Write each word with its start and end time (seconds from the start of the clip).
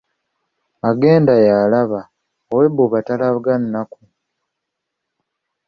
Agenda 0.89 1.33
y’alaba, 1.45 2.01
ow’ebbuba 2.53 2.99
talaga 3.07 3.53
nnaku. 3.61 4.01